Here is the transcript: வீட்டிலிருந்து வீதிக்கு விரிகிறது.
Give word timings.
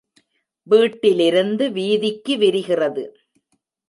வீட்டிலிருந்து 0.67 1.71
வீதிக்கு 1.71 2.37
விரிகிறது. 2.37 3.03